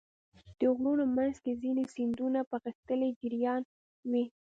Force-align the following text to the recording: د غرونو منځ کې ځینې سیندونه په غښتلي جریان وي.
د 0.59 0.61
غرونو 0.75 1.05
منځ 1.17 1.35
کې 1.43 1.59
ځینې 1.63 1.83
سیندونه 1.95 2.39
په 2.49 2.55
غښتلي 2.63 3.09
جریان 3.21 3.61
وي. 4.11 4.23